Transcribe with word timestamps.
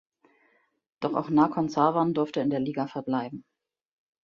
Doch 0.99 1.13
auch 1.13 1.29
Nakhon 1.29 1.69
Sawan 1.69 2.15
durfte 2.15 2.39
in 2.39 2.49
der 2.49 2.59
Liga 2.59 2.87
verbleiben. 2.87 3.45